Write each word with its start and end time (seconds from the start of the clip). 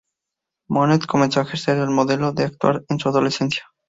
Monet 0.67 1.05
comenzó 1.05 1.39
a 1.39 1.43
ejercer 1.43 1.77
de 1.79 1.85
modelo 1.85 2.33
y 2.35 2.41
actuar 2.41 2.83
en 2.89 2.97
su 2.97 3.07
adolescencia. 3.07 3.65